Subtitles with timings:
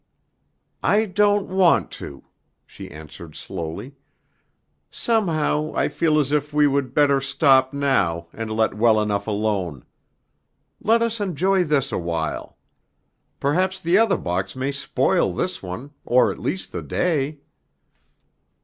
[0.81, 2.23] "I don't want to,"
[2.65, 3.93] she answered slowly.
[4.89, 9.85] "Somehow I feel as if we would better stop now and let well enough alone.
[10.81, 12.57] Let us enjoy this awhile.
[13.39, 17.37] Perhaps the other box may spoil this one, or at least the day."